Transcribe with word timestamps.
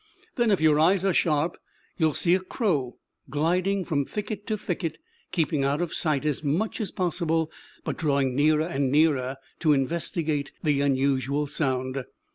Then, 0.35 0.49
if 0.49 0.59
your 0.59 0.79
eyes 0.79 1.05
are 1.05 1.13
sharp, 1.13 1.57
you 1.99 2.07
will 2.07 2.15
see 2.15 2.33
a 2.33 2.39
crow 2.39 2.97
gliding 3.29 3.85
from 3.85 4.03
thicket 4.03 4.47
to 4.47 4.57
thicket, 4.57 4.97
keeping 5.31 5.63
out 5.63 5.79
of 5.79 5.93
sight 5.93 6.25
as 6.25 6.43
much 6.43 6.81
as 6.81 6.89
possible, 6.89 7.51
but 7.83 7.97
drawing 7.97 8.35
nearer 8.35 8.65
and 8.65 8.91
nearer 8.91 9.37
to 9.59 9.73
investigate 9.73 10.53
the 10.63 10.81
unusual 10.81 11.45
sound. 11.45 12.03